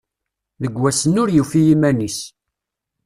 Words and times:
Deg 0.61 0.75
wass-nni 0.81 1.19
ur 1.23 1.29
yufi 1.35 1.61
iman-is 1.73 2.19